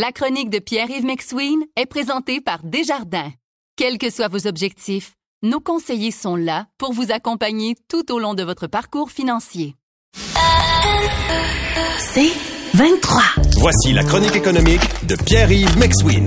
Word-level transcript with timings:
La 0.00 0.12
chronique 0.12 0.48
de 0.48 0.60
Pierre-Yves 0.60 1.04
McSween 1.04 1.58
est 1.74 1.86
présentée 1.86 2.40
par 2.40 2.62
Desjardins. 2.62 3.32
Quels 3.74 3.98
que 3.98 4.10
soient 4.10 4.28
vos 4.28 4.46
objectifs, 4.46 5.14
nos 5.42 5.58
conseillers 5.58 6.12
sont 6.12 6.36
là 6.36 6.68
pour 6.78 6.92
vous 6.92 7.10
accompagner 7.10 7.74
tout 7.88 8.12
au 8.12 8.20
long 8.20 8.34
de 8.34 8.44
votre 8.44 8.68
parcours 8.68 9.10
financier. 9.10 9.74
C'est 11.98 12.30
23. 12.74 13.22
Voici 13.56 13.92
la 13.92 14.04
chronique 14.04 14.36
économique 14.36 14.82
de 15.04 15.16
Pierre-Yves 15.16 15.76
McSween. 15.76 16.26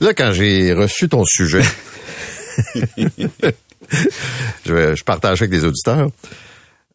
Là, 0.00 0.12
quand 0.12 0.32
j'ai 0.32 0.74
reçu 0.74 1.08
ton 1.08 1.24
sujet, 1.24 1.64
je, 4.66 4.94
je 4.96 5.04
partage 5.04 5.40
avec 5.40 5.50
des 5.50 5.64
auditeurs. 5.64 6.10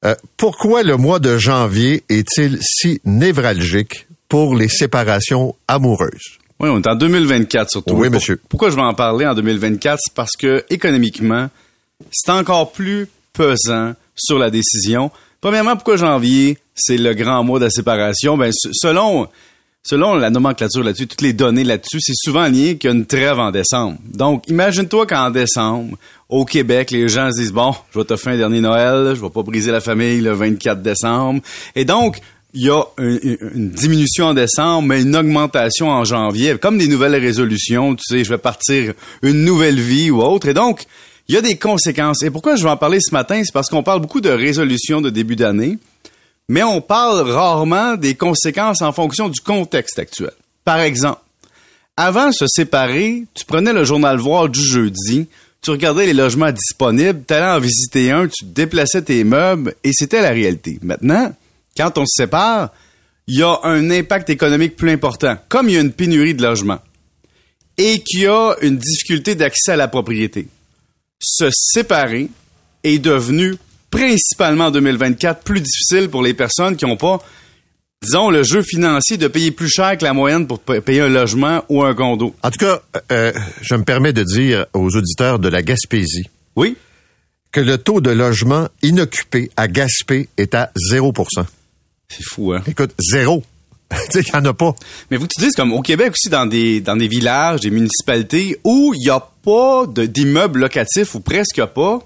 Euh, 0.06 0.16
pourquoi 0.38 0.84
le 0.84 0.98
mois 0.98 1.20
de 1.20 1.38
janvier 1.38 2.04
est-il 2.10 2.60
si 2.62 3.02
névralgique 3.04 4.08
pour 4.30 4.56
les 4.56 4.70
séparations 4.70 5.56
amoureuses? 5.68 6.38
Oui, 6.60 6.70
on 6.70 6.82
est 6.82 6.88
en 6.88 6.96
2024 6.96 7.70
surtout. 7.70 7.96
Oui, 7.96 8.10
monsieur. 8.10 8.40
Pourquoi 8.50 8.70
je 8.70 8.76
vais 8.76 8.82
en 8.82 8.94
parler 8.94 9.26
en 9.26 9.36
2024? 9.36 10.00
C'est 10.04 10.14
parce 10.14 10.36
que 10.36 10.66
économiquement, 10.70 11.50
c'est 12.12 12.32
encore 12.32 12.72
plus 12.72 13.08
pesant 13.34 13.94
sur 14.16 14.40
la 14.40 14.50
décision. 14.50 15.12
Premièrement, 15.42 15.76
pourquoi 15.76 15.98
janvier, 15.98 16.58
c'est 16.74 16.98
le 16.98 17.14
grand 17.14 17.44
mois 17.44 17.60
de 17.60 17.66
la 17.66 17.70
séparation? 17.70 18.38
Ben, 18.38 18.52
selon 18.52 19.28
Selon 19.88 20.16
la 20.16 20.30
nomenclature 20.30 20.84
là-dessus, 20.84 21.08
toutes 21.08 21.22
les 21.22 21.32
données 21.32 21.64
là-dessus, 21.64 22.02
c'est 22.02 22.12
souvent 22.14 22.46
lié 22.48 22.76
qu'il 22.76 22.90
y 22.90 22.94
a 22.94 22.96
une 22.98 23.06
trêve 23.06 23.40
en 23.40 23.52
décembre. 23.52 23.98
Donc, 24.04 24.44
imagine-toi 24.50 25.08
qu'en 25.08 25.30
décembre, 25.30 25.98
au 26.28 26.44
Québec, 26.44 26.92
les 26.92 27.08
gens 27.08 27.32
se 27.32 27.40
disent, 27.40 27.54
bon, 27.54 27.74
je 27.94 28.00
vais 28.00 28.04
te 28.04 28.18
faire 28.18 28.34
un 28.34 28.38
dernier 28.38 28.60
Noël, 28.60 29.14
je 29.16 29.22
vais 29.22 29.30
pas 29.30 29.44
briser 29.44 29.72
la 29.72 29.80
famille 29.80 30.20
le 30.20 30.34
24 30.34 30.82
décembre. 30.82 31.40
Et 31.74 31.86
donc, 31.86 32.20
il 32.54 32.64
y 32.64 32.70
a 32.70 32.84
une, 32.98 33.70
diminution 33.70 34.26
en 34.26 34.34
décembre, 34.34 34.90
mais 34.90 35.04
une 35.04 35.16
augmentation 35.16 35.90
en 35.90 36.04
janvier, 36.04 36.58
comme 36.58 36.78
des 36.78 36.90
nouvelles 36.90 37.16
résolutions, 37.16 37.96
tu 37.96 38.04
sais, 38.10 38.26
je 38.26 38.30
vais 38.30 38.38
partir 38.38 38.94
une 39.22 39.46
nouvelle 39.46 39.80
vie 39.80 40.12
ou 40.12 40.22
autre. 40.22 40.50
Et 40.50 40.54
donc, 40.54 40.84
il 41.30 41.36
y 41.36 41.38
a 41.38 41.42
des 41.42 41.56
conséquences. 41.56 42.24
Et 42.24 42.30
pourquoi 42.30 42.58
je 42.58 42.64
vais 42.64 42.70
en 42.70 42.76
parler 42.76 43.00
ce 43.00 43.14
matin? 43.14 43.42
C'est 43.42 43.54
parce 43.54 43.70
qu'on 43.70 43.84
parle 43.84 44.02
beaucoup 44.02 44.20
de 44.20 44.32
résolutions 44.32 45.00
de 45.00 45.10
début 45.10 45.38
d'année 45.38 45.78
mais 46.50 46.64
on 46.64 46.82
parle 46.82 47.30
rarement 47.30 47.96
des 47.96 48.16
conséquences 48.16 48.82
en 48.82 48.92
fonction 48.92 49.30
du 49.30 49.42
contexte 49.42 50.00
actuel. 50.00 50.32
Par 50.64 50.80
exemple, 50.80 51.22
avant 51.96 52.28
de 52.28 52.34
se 52.34 52.46
séparer, 52.48 53.26
tu 53.34 53.46
prenais 53.46 53.74
le 53.74 53.84
journal 53.84 54.18
Voir 54.18 54.50
du 54.50 54.62
jeudi, 54.62 55.28
tu 55.62 55.72
regardais 55.72 56.06
les 56.06 56.14
logements 56.14 56.52
disponibles, 56.52 57.24
tu 57.28 57.34
allais 57.34 57.58
en 57.58 57.60
visiter 57.60 58.12
un, 58.12 58.28
tu 58.28 58.46
déplaçais 58.46 59.02
tes 59.02 59.24
meubles 59.24 59.74
et 59.84 59.92
c'était 59.94 60.22
la 60.22 60.30
réalité. 60.30 60.80
Maintenant, 60.82 61.34
quand 61.76 61.98
on 61.98 62.06
se 62.06 62.24
sépare, 62.24 62.72
il 63.28 63.40
y 63.40 63.44
a 63.44 63.60
un 63.64 63.90
impact 63.90 64.30
économique 64.30 64.76
plus 64.76 64.92
important, 64.92 65.38
comme 65.50 65.68
il 65.68 65.76
y 65.76 65.78
a 65.78 65.82
une 65.82 65.92
pénurie 65.92 66.34
de 66.34 66.44
logements 66.44 66.80
et 67.78 68.00
qu'il 68.00 68.22
y 68.22 68.28
a 68.28 68.56
une 68.62 68.78
difficulté 68.78 69.36
d'accès 69.36 69.74
à 69.74 69.76
la 69.76 69.88
propriété. 69.88 70.48
Se 71.20 71.50
séparer 71.52 72.30
est 72.84 73.00
devenu 73.00 73.56
principalement 73.98 74.66
en 74.66 74.72
2024, 74.72 75.42
plus 75.42 75.62
difficile 75.62 76.10
pour 76.10 76.22
les 76.22 76.36
personnes 76.36 76.76
qui 76.76 76.86
n'ont 76.86 76.98
pas, 76.98 77.20
disons, 78.04 78.30
le 78.30 78.44
jeu 78.44 78.62
financier 78.62 79.18
de 79.18 79.28
payer 79.28 79.52
plus 79.52 79.70
cher 79.70 79.98
que 79.98 80.04
la 80.04 80.14
moyenne 80.14 80.46
pour 80.46 80.60
payer 80.60 81.02
un 81.02 81.10
logement 81.10 81.64
ou 81.70 81.84
un 81.84 81.96
condo. 81.96 82.36
En 82.44 82.52
tout 82.52 82.60
cas, 82.60 82.82
euh, 83.12 83.34
je 83.62 83.76
me 83.76 83.84
permets 83.84 84.14
de 84.14 84.24
dire 84.24 84.68
aux 84.74 84.96
auditeurs 84.96 85.40
de 85.40 85.48
la 85.48 85.64
Gaspésie. 85.64 86.30
Oui? 86.56 86.78
Que 87.52 87.60
le 87.60 87.80
taux 87.80 88.00
de 88.00 88.12
logement 88.12 88.68
inoccupé 88.84 89.50
à 89.58 89.68
Gaspé 89.68 90.30
est 90.38 90.54
à 90.54 90.72
0% 90.92 91.46
C'est 92.08 92.24
fou, 92.24 92.54
hein? 92.54 92.62
Écoute, 92.68 92.94
zéro. 93.00 93.44
tu 93.90 93.98
sais, 94.12 94.22
il 94.22 94.32
n'y 94.32 94.40
en 94.40 94.46
a 94.46 94.54
pas. 94.54 94.76
Mais 95.10 95.18
vous 95.18 95.26
te 95.26 95.42
dites, 95.42 95.56
comme 95.56 95.74
au 95.74 95.82
Québec 95.82 96.12
aussi, 96.12 96.30
dans 96.30 96.46
des, 96.46 96.82
dans 96.82 96.98
des 96.98 97.08
villages, 97.08 97.62
des 97.62 97.72
municipalités 97.72 98.60
où 98.64 98.94
il 98.94 99.00
n'y 99.00 99.10
a 99.10 99.28
pas 99.44 99.86
d'immeubles 99.88 100.60
locatifs 100.60 101.16
ou 101.16 101.20
presque 101.20 101.64
pas, 101.74 102.06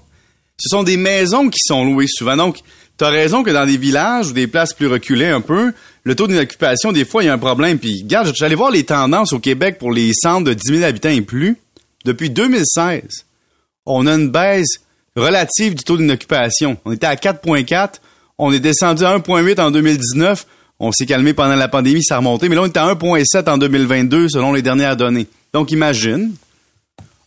ce 0.62 0.68
sont 0.68 0.84
des 0.84 0.96
maisons 0.96 1.48
qui 1.48 1.58
sont 1.58 1.84
louées 1.84 2.06
souvent. 2.06 2.36
Donc, 2.36 2.58
tu 2.96 3.04
as 3.04 3.08
raison 3.08 3.42
que 3.42 3.50
dans 3.50 3.66
des 3.66 3.76
villages 3.76 4.28
ou 4.28 4.32
des 4.32 4.46
places 4.46 4.74
plus 4.74 4.86
reculées 4.86 5.26
un 5.26 5.40
peu, 5.40 5.72
le 6.04 6.14
taux 6.14 6.28
d'inoccupation, 6.28 6.92
des 6.92 7.04
fois, 7.04 7.24
il 7.24 7.26
y 7.26 7.28
a 7.28 7.32
un 7.32 7.38
problème. 7.38 7.80
Puis, 7.80 8.02
regarde, 8.02 8.32
j'allais 8.36 8.54
voir 8.54 8.70
les 8.70 8.84
tendances 8.84 9.32
au 9.32 9.40
Québec 9.40 9.78
pour 9.80 9.90
les 9.90 10.12
centres 10.14 10.44
de 10.44 10.54
10 10.54 10.74
000 10.78 10.84
habitants 10.84 11.08
et 11.08 11.20
plus. 11.20 11.56
Depuis 12.04 12.30
2016, 12.30 13.26
on 13.86 14.06
a 14.06 14.14
une 14.14 14.30
baisse 14.30 14.82
relative 15.16 15.74
du 15.74 15.82
taux 15.82 15.96
d'inoccupation. 15.96 16.76
On 16.84 16.92
était 16.92 17.06
à 17.06 17.16
4,4. 17.16 17.94
On 18.38 18.52
est 18.52 18.60
descendu 18.60 19.04
à 19.04 19.18
1,8 19.18 19.60
en 19.60 19.72
2019. 19.72 20.46
On 20.78 20.92
s'est 20.92 21.06
calmé 21.06 21.34
pendant 21.34 21.56
la 21.56 21.68
pandémie, 21.68 22.04
ça 22.04 22.14
a 22.14 22.18
remonté. 22.18 22.48
Mais 22.48 22.54
là, 22.54 22.62
on 22.62 22.66
est 22.66 22.76
à 22.76 22.94
1,7 22.94 23.50
en 23.50 23.58
2022 23.58 24.28
selon 24.28 24.52
les 24.52 24.62
dernières 24.62 24.96
données. 24.96 25.26
Donc, 25.52 25.72
imagine, 25.72 26.32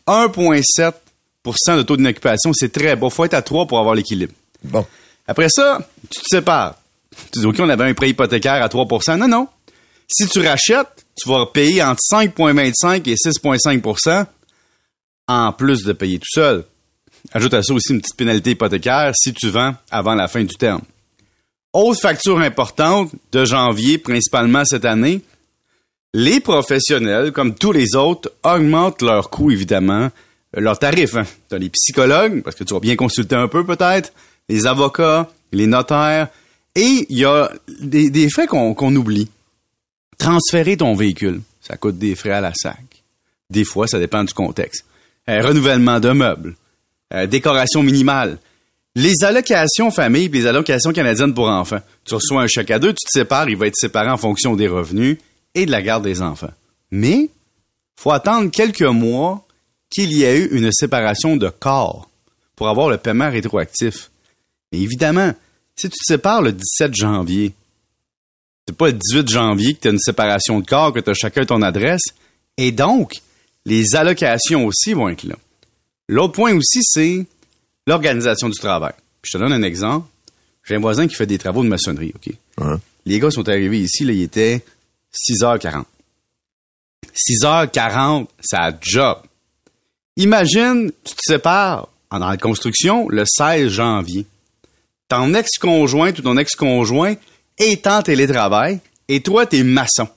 1,7 0.07 0.93
de 1.53 1.81
taux 1.83 1.97
d'inoccupation, 1.97 2.51
c'est 2.53 2.71
très 2.71 2.95
bas. 2.95 3.09
faut 3.09 3.25
être 3.25 3.33
à 3.33 3.41
3 3.41 3.67
pour 3.67 3.79
avoir 3.79 3.95
l'équilibre. 3.95 4.33
Bon. 4.63 4.85
Après 5.27 5.47
ça, 5.49 5.87
tu 6.09 6.21
te 6.21 6.27
sépares. 6.27 6.75
Tu 7.31 7.39
dis, 7.39 7.45
OK, 7.45 7.55
on 7.59 7.69
avait 7.69 7.85
un 7.85 7.93
prêt 7.93 8.09
hypothécaire 8.09 8.61
à 8.61 8.67
3% 8.67 9.17
Non, 9.17 9.27
non. 9.27 9.47
Si 10.07 10.27
tu 10.27 10.39
rachètes, 10.45 11.05
tu 11.15 11.29
vas 11.29 11.45
payer 11.47 11.81
entre 11.83 12.01
5,25 12.11 13.09
et 13.09 13.15
6,5% 13.15 14.25
en 15.27 15.51
plus 15.53 15.83
de 15.83 15.93
payer 15.93 16.19
tout 16.19 16.31
seul. 16.31 16.65
Ajoute 17.31 17.53
à 17.55 17.63
ça 17.63 17.73
aussi 17.73 17.93
une 17.93 18.01
petite 18.01 18.17
pénalité 18.17 18.51
hypothécaire 18.51 19.11
si 19.15 19.33
tu 19.33 19.49
vends 19.49 19.73
avant 19.89 20.13
la 20.13 20.27
fin 20.27 20.43
du 20.43 20.55
terme. 20.55 20.81
Autre 21.73 21.99
facture 21.99 22.39
importante 22.39 23.11
de 23.31 23.45
janvier, 23.45 23.97
principalement 23.97 24.63
cette 24.63 24.85
année, 24.85 25.21
les 26.13 26.39
professionnels, 26.39 27.31
comme 27.33 27.55
tous 27.55 27.71
les 27.71 27.95
autres, 27.95 28.31
augmentent 28.43 29.01
leurs 29.01 29.29
coûts, 29.29 29.51
évidemment, 29.51 30.11
leurs 30.55 30.79
tarifs. 30.79 31.15
Hein. 31.15 31.25
Tu 31.49 31.55
as 31.55 31.57
les 31.57 31.69
psychologues, 31.69 32.41
parce 32.41 32.55
que 32.55 32.63
tu 32.63 32.73
vas 32.73 32.79
bien 32.79 32.95
consulter 32.95 33.35
un 33.35 33.47
peu 33.47 33.65
peut-être, 33.65 34.13
les 34.49 34.67
avocats, 34.67 35.29
les 35.51 35.67
notaires, 35.67 36.29
et 36.75 37.05
il 37.09 37.17
y 37.17 37.25
a 37.25 37.51
des, 37.79 38.29
frais 38.29 38.47
qu'on 38.47 38.95
oublie. 38.95 39.29
Transférer 40.17 40.77
ton 40.77 40.93
véhicule, 40.93 41.41
ça 41.61 41.77
coûte 41.77 41.97
des 41.97 42.15
frais 42.15 42.31
à 42.31 42.41
la 42.41 42.53
SAC. 42.53 43.03
Des 43.49 43.63
fois, 43.63 43.87
ça 43.87 43.99
dépend 43.99 44.23
du 44.23 44.33
contexte. 44.33 44.85
Euh, 45.29 45.41
renouvellement 45.41 45.99
de 45.99 46.09
meubles, 46.09 46.55
euh, 47.13 47.27
décoration 47.27 47.83
minimale. 47.83 48.39
Les 48.95 49.23
allocations 49.23 49.91
famille 49.91 50.25
et 50.25 50.29
les 50.29 50.47
allocations 50.47 50.93
canadiennes 50.93 51.33
pour 51.33 51.47
enfants. 51.47 51.81
Tu 52.05 52.13
reçois 52.13 52.43
un 52.43 52.47
chèque 52.47 52.71
à 52.71 52.79
deux, 52.79 52.93
tu 52.93 53.05
te 53.05 53.11
sépares, 53.11 53.49
il 53.49 53.57
va 53.57 53.67
être 53.67 53.75
séparé 53.75 54.09
en 54.09 54.17
fonction 54.17 54.55
des 54.55 54.67
revenus 54.67 55.17
et 55.53 55.65
de 55.65 55.71
la 55.71 55.81
garde 55.81 56.03
des 56.03 56.21
enfants. 56.21 56.51
Mais, 56.91 57.29
faut 57.95 58.11
attendre 58.11 58.51
quelques 58.51 58.81
mois 58.81 59.44
qu'il 59.89 60.15
y 60.17 60.25
a 60.25 60.35
eu 60.35 60.47
une 60.51 60.71
séparation 60.71 61.37
de 61.37 61.49
corps 61.49 62.09
pour 62.55 62.69
avoir 62.69 62.89
le 62.89 62.97
paiement 62.97 63.29
rétroactif. 63.29 64.11
Mais 64.71 64.79
évidemment, 64.79 65.33
si 65.75 65.89
tu 65.89 65.97
te 65.97 66.05
sépares 66.05 66.41
le 66.41 66.53
17 66.53 66.95
janvier, 66.95 67.53
c'est 68.67 68.75
pas 68.75 68.87
le 68.87 68.93
18 68.93 69.29
janvier 69.29 69.73
que 69.75 69.81
tu 69.81 69.87
as 69.87 69.91
une 69.91 69.99
séparation 69.99 70.59
de 70.59 70.65
corps, 70.65 70.93
que 70.93 70.99
tu 70.99 71.09
as 71.09 71.13
chacun 71.13 71.45
ton 71.45 71.61
adresse, 71.61 72.03
et 72.57 72.71
donc, 72.71 73.13
les 73.65 73.95
allocations 73.95 74.65
aussi 74.65 74.93
vont 74.93 75.09
être 75.09 75.23
là. 75.23 75.35
L'autre 76.07 76.33
point 76.33 76.55
aussi, 76.55 76.79
c'est 76.83 77.25
l'organisation 77.87 78.49
du 78.49 78.57
travail. 78.57 78.93
je 79.23 79.31
te 79.31 79.37
donne 79.37 79.53
un 79.53 79.63
exemple. 79.63 80.07
J'ai 80.63 80.75
un 80.75 80.79
voisin 80.79 81.07
qui 81.07 81.15
fait 81.15 81.25
des 81.25 81.37
travaux 81.37 81.63
de 81.63 81.67
maçonnerie, 81.67 82.13
OK? 82.15 82.33
Les 83.05 83.19
gars 83.19 83.29
sont 83.29 83.47
arrivés 83.47 83.81
ici, 83.81 84.03
là, 84.03 84.13
il 84.13 84.21
était 84.23 84.63
6h40. 85.13 85.83
6h40, 87.13 88.27
ça 88.41 88.71
job. 88.81 89.17
Imagine, 90.17 90.91
tu 91.03 91.13
te 91.13 91.21
sépares 91.21 91.89
dans 92.09 92.19
la 92.19 92.37
construction 92.37 93.09
le 93.09 93.25
16 93.25 93.67
janvier. 93.67 94.25
Ton 95.09 95.33
ex-conjoint 95.33 96.11
ou 96.11 96.21
ton 96.21 96.37
ex-conjoint 96.37 97.15
est 97.57 97.85
en 97.85 98.01
télétravail 98.01 98.79
et 99.07 99.21
toi, 99.21 99.45
tu 99.45 99.57
es 99.57 99.63
maçon. 99.63 100.07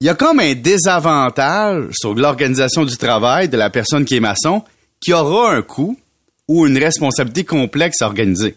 Il 0.00 0.06
y 0.06 0.08
a 0.08 0.14
comme 0.14 0.40
un 0.40 0.54
désavantage 0.54 1.92
sur 1.92 2.14
l'organisation 2.14 2.84
du 2.84 2.96
travail 2.96 3.48
de 3.48 3.56
la 3.56 3.70
personne 3.70 4.04
qui 4.04 4.16
est 4.16 4.20
maçon 4.20 4.62
qui 5.00 5.12
aura 5.12 5.54
un 5.54 5.62
coût 5.62 5.98
ou 6.46 6.66
une 6.66 6.78
responsabilité 6.78 7.44
complexe 7.44 8.00
à 8.02 8.06
organiser. 8.06 8.56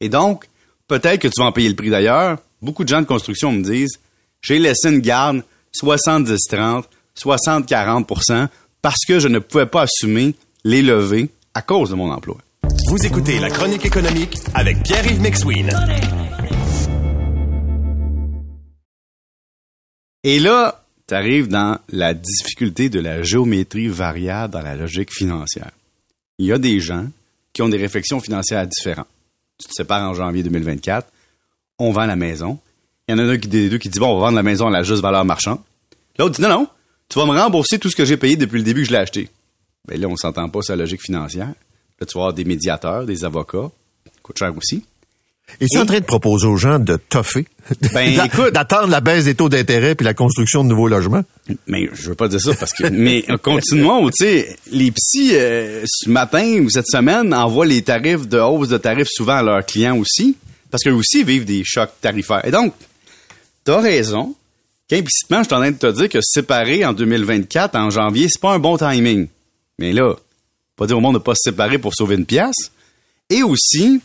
Et 0.00 0.08
donc, 0.08 0.46
peut-être 0.86 1.20
que 1.20 1.28
tu 1.28 1.40
vas 1.40 1.46
en 1.46 1.52
payer 1.52 1.68
le 1.68 1.76
prix 1.76 1.90
d'ailleurs. 1.90 2.38
Beaucoup 2.62 2.84
de 2.84 2.88
gens 2.88 3.00
de 3.00 3.06
construction 3.06 3.52
me 3.52 3.62
disent, 3.62 3.98
j'ai 4.42 4.58
laissé 4.58 4.90
une 4.90 5.00
garde 5.00 5.42
70-30, 5.74 6.84
60-40 7.16 8.48
parce 8.82 9.04
que 9.06 9.18
je 9.18 9.28
ne 9.28 9.38
pouvais 9.38 9.66
pas 9.66 9.82
assumer 9.82 10.34
les 10.64 10.82
levées 10.82 11.30
à 11.54 11.62
cause 11.62 11.90
de 11.90 11.94
mon 11.94 12.10
emploi. 12.10 12.38
Vous 12.88 13.04
écoutez 13.04 13.38
la 13.38 13.50
chronique 13.50 13.84
économique 13.84 14.36
avec 14.54 14.82
Pierre-Yves 14.82 15.20
McSween. 15.20 15.70
Et 20.22 20.38
là, 20.38 20.84
tu 21.08 21.14
arrives 21.14 21.48
dans 21.48 21.78
la 21.88 22.14
difficulté 22.14 22.88
de 22.88 23.00
la 23.00 23.22
géométrie 23.22 23.88
variable 23.88 24.52
dans 24.52 24.62
la 24.62 24.76
logique 24.76 25.12
financière. 25.12 25.70
Il 26.38 26.46
y 26.46 26.52
a 26.52 26.58
des 26.58 26.80
gens 26.80 27.06
qui 27.52 27.62
ont 27.62 27.68
des 27.68 27.78
réflexions 27.78 28.20
financières 28.20 28.66
différentes. 28.66 29.08
Tu 29.58 29.68
te 29.68 29.74
sépares 29.74 30.08
en 30.08 30.14
janvier 30.14 30.42
2024, 30.42 31.06
on 31.78 31.92
vend 31.92 32.06
la 32.06 32.16
maison. 32.16 32.58
Il 33.08 33.12
y 33.12 33.14
en 33.14 33.18
a 33.18 33.32
un 33.32 33.38
qui, 33.38 33.48
des 33.48 33.68
deux 33.68 33.78
qui 33.78 33.88
dit, 33.88 33.98
bon, 33.98 34.08
on 34.08 34.14
va 34.20 34.26
vendre 34.26 34.36
la 34.36 34.42
maison 34.42 34.68
à 34.68 34.70
la 34.70 34.82
juste 34.82 35.02
valeur 35.02 35.24
marchande. 35.24 35.58
L'autre 36.18 36.36
dit, 36.36 36.42
non, 36.42 36.48
non, 36.48 36.68
tu 37.10 37.18
vas 37.18 37.26
me 37.26 37.38
rembourser 37.38 37.78
tout 37.78 37.90
ce 37.90 37.96
que 37.96 38.04
j'ai 38.04 38.16
payé 38.16 38.36
depuis 38.36 38.58
le 38.58 38.64
début 38.64 38.82
que 38.82 38.88
je 38.88 38.92
l'ai 38.92 38.98
acheté. 38.98 39.28
Ben 39.86 40.00
là, 40.00 40.06
on 40.08 40.16
s'entend 40.16 40.48
pas 40.48 40.60
la 40.68 40.76
logique 40.76 41.02
financière. 41.02 41.52
Là, 42.00 42.06
tu 42.06 42.14
vas 42.14 42.22
avoir 42.22 42.32
des 42.32 42.44
médiateurs, 42.44 43.04
des 43.04 43.24
avocats. 43.24 43.70
Coûte 44.22 44.38
cher 44.38 44.56
aussi. 44.56 44.84
Es-tu 45.60 45.78
en 45.78 45.86
train 45.86 45.98
de 45.98 46.04
proposer 46.04 46.46
aux 46.46 46.56
gens 46.56 46.78
de 46.78 46.96
toffer? 46.96 47.46
Ben. 47.92 48.16
D'attendre 48.52 48.88
la 48.88 49.00
baisse 49.00 49.24
des 49.24 49.34
taux 49.34 49.48
d'intérêt 49.48 49.94
puis 49.94 50.04
la 50.04 50.14
construction 50.14 50.62
de 50.62 50.68
nouveaux 50.68 50.86
logements? 50.86 51.24
Mais 51.66 51.88
je 51.92 52.10
veux 52.10 52.14
pas 52.14 52.28
dire 52.28 52.40
ça 52.40 52.54
parce 52.54 52.72
que. 52.72 52.88
mais 52.88 53.24
euh, 53.28 53.36
continuons, 53.36 54.08
tu 54.10 54.24
sais, 54.24 54.56
les 54.70 54.92
psys 54.92 55.32
euh, 55.34 55.84
ce 55.86 56.08
matin 56.08 56.60
ou 56.62 56.70
cette 56.70 56.86
semaine 56.86 57.34
envoient 57.34 57.66
les 57.66 57.82
tarifs 57.82 58.28
de 58.28 58.38
hausse 58.38 58.68
de 58.68 58.78
tarifs 58.78 59.08
souvent 59.10 59.36
à 59.36 59.42
leurs 59.42 59.66
clients 59.66 59.96
aussi, 59.98 60.36
parce 60.70 60.84
qu'eux 60.84 60.92
aussi 60.92 61.24
vivent 61.24 61.44
des 61.44 61.62
chocs 61.64 61.92
tarifaires. 62.00 62.44
Et 62.44 62.50
donc, 62.50 62.72
t'as 63.64 63.80
raison. 63.80 64.34
Qu'implicitement, 64.90 65.38
je 65.38 65.44
suis 65.44 65.54
en 65.54 65.60
train 65.60 65.70
de 65.70 65.76
te 65.76 65.86
dire 65.86 66.08
que 66.08 66.20
se 66.20 66.32
séparer 66.32 66.84
en 66.84 66.92
2024, 66.92 67.76
en 67.76 67.90
janvier, 67.90 68.26
c'est 68.28 68.40
pas 68.40 68.54
un 68.54 68.58
bon 68.58 68.76
timing. 68.76 69.28
Mais 69.78 69.92
là, 69.92 70.16
pas 70.74 70.88
dire 70.88 70.98
au 70.98 71.00
monde 71.00 71.14
de 71.14 71.20
pas 71.20 71.34
se 71.36 71.48
séparer 71.48 71.78
pour 71.78 71.94
sauver 71.94 72.16
une 72.16 72.26
pièce. 72.26 72.72
Et 73.30 73.44
aussi, 73.44 74.00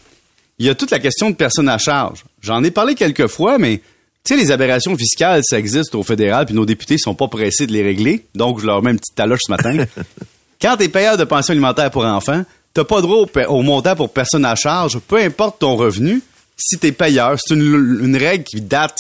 il 0.60 0.66
y 0.68 0.70
a 0.70 0.76
toute 0.76 0.92
la 0.92 1.00
question 1.00 1.32
de 1.32 1.36
personnes 1.36 1.70
à 1.70 1.80
charge. 1.80 2.24
J'en 2.40 2.64
ai 2.64 2.70
parlé 2.70 2.94
quelques 2.94 3.26
fois, 3.26 3.58
mais 3.58 3.82
tu 4.24 4.36
sais, 4.36 4.40
les 4.40 4.52
aberrations 4.52 4.96
fiscales, 4.96 5.42
ça 5.44 5.58
existe 5.58 5.96
au 5.96 6.04
fédéral, 6.04 6.46
puis 6.46 6.54
nos 6.54 6.68
députés 6.68 7.00
sont 7.00 7.16
pas 7.16 7.30
pressés 7.30 7.66
de 7.66 7.72
les 7.72 7.82
régler. 7.82 8.24
Donc, 8.36 8.60
je 8.60 8.68
leur 8.68 8.84
mets 8.84 8.92
une 8.92 9.00
petite 9.00 9.16
taloche 9.16 9.42
ce 9.48 9.52
matin. 9.52 9.86
Quand 10.62 10.78
t'es 10.78 10.90
payeur 10.90 11.18
de 11.18 11.24
pension 11.24 11.54
alimentaire 11.54 11.90
pour 11.90 12.06
enfants, 12.06 12.46
t'as 12.76 12.84
pas 12.84 13.02
droit 13.02 13.26
au, 13.48 13.62
montant 13.64 13.96
pour 13.96 14.14
personne 14.14 14.46
à 14.46 14.54
charge, 14.54 15.00
peu 15.00 15.18
importe 15.18 15.58
ton 15.58 15.78
revenu, 15.78 16.22
si 16.56 16.78
t'es 16.78 16.92
payeur. 16.92 17.40
C'est 17.44 17.56
une, 17.56 18.02
une 18.04 18.16
règle 18.16 18.44
qui 18.44 18.62
date 18.62 19.00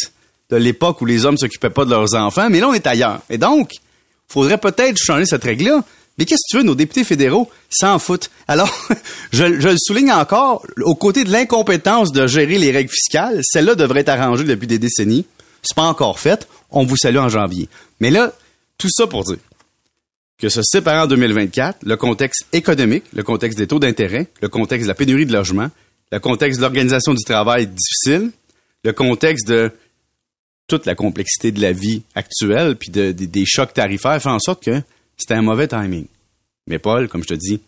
de 0.50 0.57
l'époque 0.57 1.01
où 1.01 1.06
les 1.06 1.25
hommes 1.25 1.38
s'occupaient 1.38 1.69
pas 1.69 1.86
de 1.86 1.89
leurs 1.89 2.15
enfants, 2.15 2.50
mais 2.50 2.59
là, 2.59 2.69
on 2.69 2.74
est 2.74 2.88
ailleurs. 2.88 3.21
Et 3.30 3.38
donc, 3.38 3.71
faudrait 4.27 4.57
peut-être 4.57 4.97
changer 4.97 5.25
cette 5.25 5.44
règle-là. 5.44 5.83
Mais 6.18 6.25
qu'est-ce 6.25 6.44
que 6.47 6.51
tu 6.51 6.57
veux, 6.57 6.63
nos 6.63 6.75
députés 6.75 7.03
fédéraux? 7.03 7.50
S'en 7.69 8.00
foutent. 8.00 8.30
Alors, 8.47 8.71
je, 9.33 9.44
le 9.44 9.75
souligne 9.77 10.12
encore, 10.12 10.65
aux 10.83 10.95
côtés 10.95 11.24
de 11.24 11.31
l'incompétence 11.31 12.12
de 12.12 12.25
gérer 12.25 12.57
les 12.57 12.71
règles 12.71 12.89
fiscales, 12.89 13.42
celle-là 13.44 13.75
devrait 13.75 14.01
être 14.01 14.09
arrangée 14.09 14.45
depuis 14.45 14.68
des 14.68 14.80
décennies. 14.80 15.25
C'est 15.62 15.75
pas 15.75 15.83
encore 15.83 16.19
fait. 16.19 16.47
On 16.71 16.86
vous 16.86 16.95
salue 16.95 17.18
en 17.18 17.30
janvier. 17.30 17.68
Mais 18.00 18.12
là, 18.12 18.31
tout 18.77 18.89
ça 18.89 19.07
pour 19.07 19.24
dire 19.24 19.38
que 20.38 20.50
se 20.50 20.62
séparer 20.63 21.00
en 21.00 21.07
2024, 21.07 21.80
le 21.83 21.95
contexte 21.97 22.45
économique, 22.51 23.06
le 23.13 23.24
contexte 23.24 23.57
des 23.57 23.68
taux 23.68 23.80
d'intérêt, 23.80 24.27
le 24.42 24.50
contexte 24.50 24.86
de 24.86 24.89
la 24.89 24.95
pénurie 24.95 25.25
de 25.25 25.33
logement, 25.33 25.69
le 26.12 26.19
contexte 26.19 26.59
de 26.59 26.62
l'organisation 26.62 27.13
du 27.13 27.24
travail 27.24 27.68
difficile, 27.68 28.31
le 28.83 28.94
contexte 28.94 29.47
de 29.47 29.71
toute 30.67 30.85
la 30.85 30.95
complexité 30.95 31.51
de 31.51 31.62
la 31.62 31.71
vie 31.71 32.01
actuelle, 32.15 32.75
puis 32.75 32.89
de- 32.89 33.12
de- 33.12 33.25
des 33.25 33.45
chocs 33.45 33.73
tarifaires, 33.73 34.21
fait 34.21 34.29
en 34.29 34.39
sorte 34.39 34.63
que 34.63 34.81
c'était 35.17 35.35
un 35.35 35.41
mauvais 35.41 35.67
timing. 35.67 36.06
Mais 36.67 36.79
Paul, 36.79 37.07
comme 37.07 37.21
je 37.23 37.27
te 37.27 37.33
dis, 37.35 37.59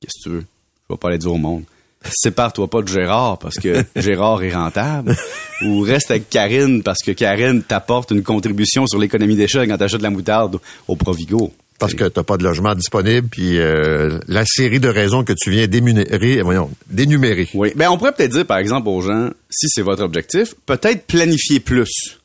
qu'est-ce 0.00 0.18
que 0.18 0.22
tu 0.22 0.28
veux? 0.36 0.44
Je 0.88 0.94
vais 0.94 0.98
pas 0.98 1.08
aller 1.08 1.18
dire 1.18 1.32
au 1.32 1.38
monde. 1.38 1.64
Sépare-toi 2.12 2.68
pas 2.70 2.82
de 2.82 2.88
Gérard 2.88 3.38
parce 3.38 3.56
que 3.56 3.84
Gérard 3.96 4.42
est 4.44 4.54
rentable. 4.54 5.16
Ou 5.64 5.80
reste 5.80 6.10
avec 6.12 6.30
Karine 6.30 6.82
parce 6.84 7.02
que 7.04 7.10
Karine 7.10 7.62
t'apporte 7.64 8.12
une 8.12 8.22
contribution 8.22 8.86
sur 8.86 8.98
l'économie 9.00 9.34
d'échelle 9.34 9.66
quand 9.68 9.76
t'achètes 9.78 9.98
de 9.98 10.04
la 10.04 10.10
moutarde 10.10 10.58
au 10.86 10.94
Provigo. 10.94 11.52
Parce 11.80 11.92
que 11.94 12.04
t'as 12.04 12.22
pas 12.22 12.38
de 12.38 12.44
logement 12.44 12.74
disponible, 12.74 13.28
puis 13.28 13.58
euh, 13.58 14.18
la 14.28 14.44
série 14.46 14.80
de 14.80 14.88
raisons 14.88 15.24
que 15.24 15.34
tu 15.38 15.50
viens 15.50 15.66
d'énumérer, 15.66 16.40
voyons, 16.40 16.70
d'énumérer. 16.88 17.48
Oui. 17.52 17.72
Ben, 17.76 17.90
on 17.90 17.98
pourrait 17.98 18.12
peut-être 18.12 18.32
dire, 18.32 18.46
par 18.46 18.56
exemple, 18.56 18.88
aux 18.88 19.02
gens, 19.02 19.28
si 19.50 19.66
c'est 19.68 19.82
votre 19.82 20.02
objectif, 20.02 20.54
peut-être 20.64 21.06
planifier 21.06 21.60
plus. 21.60 22.18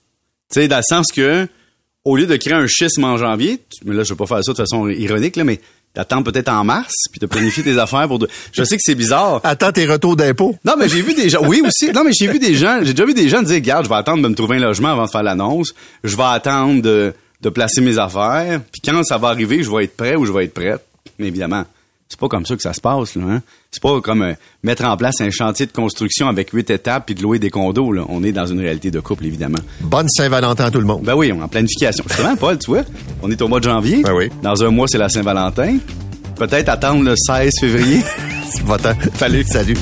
Tu 0.52 0.62
sais, 0.62 0.68
dans 0.68 0.78
le 0.78 0.84
sens 0.84 1.08
que, 1.12 1.48
au 2.06 2.16
lieu 2.18 2.26
de 2.28 2.36
créer 2.36 2.54
un 2.54 2.68
schisme 2.68 3.04
en 3.04 3.18
janvier, 3.18 3.60
tu- 3.70 3.86
mais 3.86 3.96
là, 3.96 4.04
je 4.04 4.10
vais 4.14 4.18
pas 4.18 4.26
faire 4.26 4.44
ça 4.44 4.52
de 4.52 4.58
façon 4.58 4.88
ironique, 4.90 5.36
là, 5.36 5.44
mais 5.44 5.60
t'attends 5.94 6.24
peut-être 6.24 6.50
en 6.50 6.64
mars, 6.64 6.94
puis 7.12 7.20
de 7.20 7.26
planifier 7.26 7.64
tes 7.64 7.78
affaires 7.80 8.08
pour... 8.08 8.20
de- 8.20 8.28
Je 8.52 8.64
sais 8.64 8.76
que 8.78 8.82
c'est 8.84 8.96
bizarre. 8.96 9.42
Attends 9.44 9.72
tes 9.72 9.86
retours 9.86 10.16
d'impôts. 10.16 10.58
Non, 10.66 10.74
mais 10.78 10.88
j'ai 10.90 11.02
vu 11.02 11.14
des 11.14 11.30
gens. 11.30 11.46
Oui, 11.46 11.62
aussi. 11.66 11.92
Non, 11.92 12.04
mais 12.04 12.12
j'ai 12.14 12.28
vu 12.28 12.40
des 12.40 12.56
gens. 12.56 12.80
J'ai 12.84 12.94
déjà 12.94 13.06
vu 13.06 13.14
des 13.14 13.30
gens 13.30 13.42
dire, 13.42 13.56
regarde, 13.56 13.86
je 13.86 13.90
vais 13.90 13.96
attendre 13.96 14.24
de 14.24 14.28
me 14.28 14.36
trouver 14.36 14.58
un 14.58 14.62
logement 14.62 14.90
avant 14.90 15.06
de 15.06 15.10
faire 15.12 15.24
l'annonce. 15.24 15.74
Je 16.04 16.16
vais 16.16 16.24
attendre 16.24 16.82
de, 16.82 17.14
de 17.42 17.50
placer 17.50 17.82
mes 17.82 17.98
affaires. 17.98 18.62
Puis 18.72 18.82
quand 18.84 19.04
ça 19.04 19.18
va 19.18 19.28
arriver, 19.30 19.64
je 19.64 19.70
vais 19.72 19.84
être 19.86 19.96
prêt 19.98 20.16
ou 20.16 20.26
je 20.26 20.32
vais 20.32 20.46
être 20.46 20.54
prête. 20.54 20.82
Mais 21.20 21.28
évidemment, 21.28 21.66
c'est 22.12 22.20
pas 22.20 22.28
comme 22.28 22.46
ça 22.46 22.58
que 22.58 22.62
ça 22.62 22.74
se 22.74 22.82
passe, 22.82 23.16
là. 23.16 23.24
Hein? 23.26 23.42
C'est 23.72 23.82
pas 23.82 24.02
comme 24.02 24.22
euh, 24.22 24.34
mettre 24.64 24.84
en 24.84 24.98
place 24.98 25.22
un 25.22 25.30
chantier 25.30 25.66
de 25.66 25.72
construction 25.72 26.28
avec 26.28 26.50
huit 26.50 26.70
étapes 26.70 27.06
puis 27.06 27.16
de 27.16 27.22
louer 27.22 27.40
des 27.40 27.50
condos. 27.50 27.94
Là. 27.94 28.04
On 28.10 28.22
est 28.22 28.34
dans 28.34 28.46
une 28.46 28.60
réalité 28.60 28.92
de 28.92 29.00
couple, 29.00 29.26
évidemment. 29.26 29.60
Bonne 29.80 30.10
Saint-Valentin 30.10 30.66
à 30.66 30.72
tout 30.72 30.82
le 30.82 30.86
monde. 30.86 31.04
Ben 31.04 31.16
oui, 31.16 31.32
on 31.32 31.40
est 31.40 31.44
en 31.44 31.48
planification. 31.48 32.04
Justement, 32.06 32.36
Paul, 32.36 32.58
tu 32.60 32.70
vois, 32.70 32.84
on 33.22 33.32
est 33.32 33.42
au 33.42 33.48
mois 33.48 33.60
de 33.60 33.64
janvier. 33.64 34.02
Ben 34.02 34.14
oui. 34.14 34.30
Dans 34.44 34.62
un 34.62 34.72
mois, 34.72 34.88
c'est 34.90 34.98
la 34.98 35.08
Saint-Valentin. 35.08 35.78
Peut-être 36.36 36.68
attendre 36.68 37.06
le 37.06 37.16
16 37.16 37.54
février. 37.62 38.02
Va-t'en. 38.66 38.92
Salut. 39.16 39.46
Salut. 39.46 39.78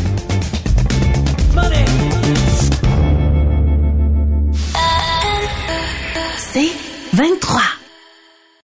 C'est 6.54 6.72
23. 7.14 7.79